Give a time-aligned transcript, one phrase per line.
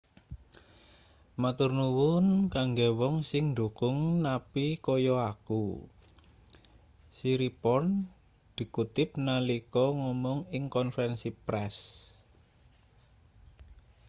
[1.41, 5.63] "matur nuwun kanggo wong sing ndukung napi kaya aku
[7.17, 7.87] siriporn
[8.57, 11.75] dikutip nalika ngomong ing konferensi press.